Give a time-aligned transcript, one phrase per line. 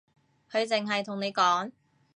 [0.49, 1.71] 佢淨係同你講